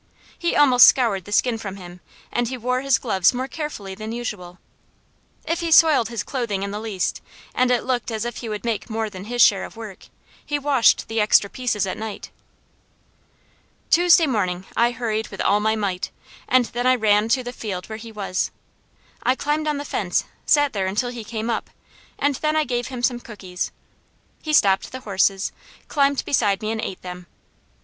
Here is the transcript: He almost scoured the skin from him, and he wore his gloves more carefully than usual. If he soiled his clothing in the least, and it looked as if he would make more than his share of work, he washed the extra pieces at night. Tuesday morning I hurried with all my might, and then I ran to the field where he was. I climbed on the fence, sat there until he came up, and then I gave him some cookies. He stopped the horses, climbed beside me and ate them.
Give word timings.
He 0.35 0.55
almost 0.55 0.87
scoured 0.87 1.25
the 1.25 1.31
skin 1.31 1.59
from 1.59 1.75
him, 1.75 1.99
and 2.31 2.47
he 2.47 2.57
wore 2.57 2.81
his 2.81 2.97
gloves 2.97 3.35
more 3.35 3.47
carefully 3.47 3.93
than 3.93 4.11
usual. 4.11 4.57
If 5.45 5.59
he 5.59 5.71
soiled 5.71 6.09
his 6.09 6.23
clothing 6.23 6.63
in 6.63 6.71
the 6.71 6.79
least, 6.79 7.21
and 7.53 7.69
it 7.69 7.83
looked 7.83 8.09
as 8.09 8.25
if 8.25 8.37
he 8.37 8.49
would 8.49 8.65
make 8.65 8.89
more 8.89 9.11
than 9.11 9.25
his 9.25 9.43
share 9.43 9.63
of 9.63 9.77
work, 9.77 10.07
he 10.43 10.57
washed 10.57 11.07
the 11.07 11.21
extra 11.21 11.51
pieces 11.51 11.85
at 11.85 11.99
night. 11.99 12.31
Tuesday 13.91 14.25
morning 14.25 14.65
I 14.75 14.89
hurried 14.89 15.27
with 15.27 15.39
all 15.41 15.59
my 15.59 15.75
might, 15.75 16.09
and 16.49 16.65
then 16.65 16.87
I 16.87 16.95
ran 16.95 17.29
to 17.29 17.43
the 17.43 17.53
field 17.53 17.87
where 17.87 17.99
he 17.99 18.11
was. 18.11 18.49
I 19.21 19.35
climbed 19.35 19.67
on 19.67 19.77
the 19.77 19.85
fence, 19.85 20.23
sat 20.47 20.73
there 20.73 20.87
until 20.87 21.11
he 21.11 21.23
came 21.23 21.47
up, 21.47 21.69
and 22.17 22.33
then 22.37 22.55
I 22.55 22.63
gave 22.63 22.87
him 22.87 23.03
some 23.03 23.19
cookies. 23.19 23.69
He 24.41 24.51
stopped 24.51 24.91
the 24.91 25.01
horses, 25.01 25.51
climbed 25.89 26.25
beside 26.25 26.63
me 26.63 26.71
and 26.71 26.81
ate 26.81 27.03
them. 27.03 27.27